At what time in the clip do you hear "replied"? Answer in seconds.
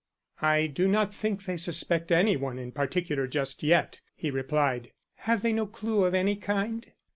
4.31-4.93